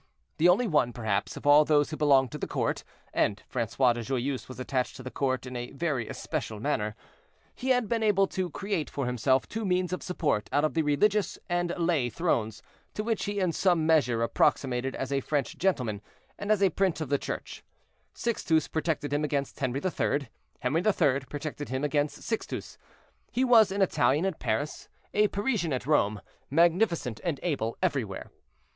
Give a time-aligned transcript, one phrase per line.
[0.39, 4.47] The only one, perhaps, of all those who belonged to the court—and Francois de Joyeuse
[4.47, 8.89] was attached to the court in a very especial manner—he had been able to create
[8.89, 12.63] for himself two means of support out of the religious and lay thrones
[12.95, 16.01] to which he in some measure approximated as a French gentleman,
[16.39, 17.63] and as a prince of the church;
[18.15, 20.29] Sixtus protected him against Henri III.,
[20.63, 21.19] Henri III.
[21.29, 22.79] protected him against Sixtus.
[23.31, 28.31] He was an Italian at Paris, a Parisian at Rome, magnificent and able everywhere.